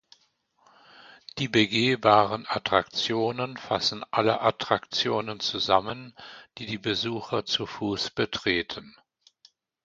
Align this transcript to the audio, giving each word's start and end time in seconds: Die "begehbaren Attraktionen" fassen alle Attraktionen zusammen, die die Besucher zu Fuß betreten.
Die 1.37 1.47
"begehbaren 1.47 2.47
Attraktionen" 2.47 3.55
fassen 3.57 4.03
alle 4.09 4.41
Attraktionen 4.41 5.39
zusammen, 5.39 6.15
die 6.57 6.65
die 6.65 6.79
Besucher 6.79 7.45
zu 7.45 7.67
Fuß 7.67 8.09
betreten. 8.09 8.95